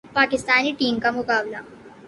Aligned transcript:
Pakistani 0.15 0.71
team 0.79 0.95
کا 0.99 1.11
مقابلہ 1.11 1.57